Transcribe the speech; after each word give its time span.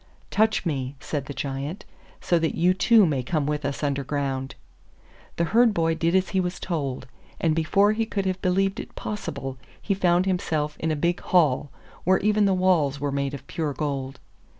'Touch 0.31 0.65
me,' 0.65 0.95
said 0.99 1.27
the 1.27 1.31
Giant, 1.31 1.85
'so 2.21 2.39
that 2.39 2.55
you 2.57 2.73
too 2.73 3.05
may 3.05 3.21
come 3.21 3.45
with 3.45 3.63
us 3.63 3.83
under 3.83 4.03
ground.' 4.03 4.55
The 5.35 5.43
Herd 5.43 5.75
boy 5.75 5.93
did 5.93 6.15
as 6.15 6.29
he 6.29 6.39
was 6.39 6.59
told, 6.59 7.05
and 7.39 7.53
before 7.55 7.91
he 7.91 8.07
could 8.07 8.25
have 8.25 8.41
believed 8.41 8.79
it 8.79 8.95
possible 8.95 9.59
he 9.79 9.93
found 9.93 10.25
himself 10.25 10.75
in 10.79 10.89
a 10.89 10.95
big 10.95 11.19
hall, 11.19 11.69
where 12.03 12.17
even 12.17 12.45
the 12.45 12.55
walls 12.55 12.99
were 12.99 13.11
made 13.11 13.35
of 13.35 13.45
pure 13.45 13.73
gold. 13.73 14.19